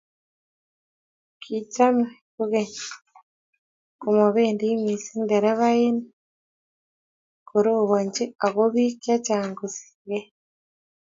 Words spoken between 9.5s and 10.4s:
kosirgei